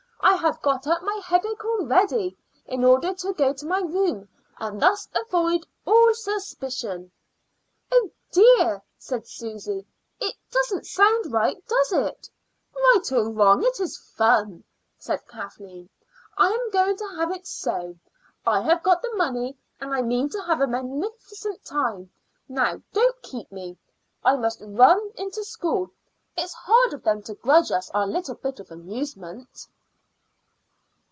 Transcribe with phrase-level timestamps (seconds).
[0.23, 4.79] I have got up my headache already, in order to go to my room and
[4.81, 7.11] thus avoid all suspicion."
[7.91, 9.85] "Oh dear!" said Susy.
[10.19, 12.29] "It doesn't sound right, does it?"
[12.75, 14.63] "Right or wrong, it is fun,"
[14.97, 15.89] said Kathleen.
[16.37, 17.95] "I am going to have it so.
[18.45, 22.11] I have got the money, and I mean to have a magnificent time.
[22.47, 23.77] Now don't keep me;
[24.23, 25.89] I must run into school.
[26.37, 29.67] It is horrid of them to grudge us our little bit of amusement."